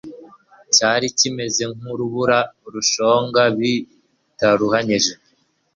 cyari 0.75 1.05
kimeze 1.17 1.63
nk'urubura 1.77 2.39
rushonga 2.73 3.41
bitaruhanyije 3.57 5.13